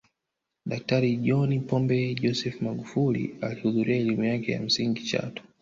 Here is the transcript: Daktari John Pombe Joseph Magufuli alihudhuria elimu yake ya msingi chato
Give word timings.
Daktari 0.69 1.11
John 1.17 1.59
Pombe 1.63 2.15
Joseph 2.15 2.59
Magufuli 2.61 3.35
alihudhuria 3.41 3.97
elimu 3.97 4.23
yake 4.23 4.51
ya 4.51 4.61
msingi 4.61 5.03
chato 5.03 5.43